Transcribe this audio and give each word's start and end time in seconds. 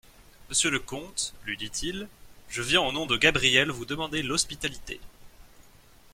Monsieur 0.49 0.71
le 0.71 0.79
comte, 0.79 1.35
lui 1.45 1.57
dit-il, 1.57 2.07
je 2.49 2.63
viens 2.63 2.81
au 2.81 2.91
nom 2.91 3.05
de 3.05 3.17
Gabrielle 3.17 3.69
vous 3.69 3.85
demander 3.85 4.23
l'hospitalité. 4.23 4.99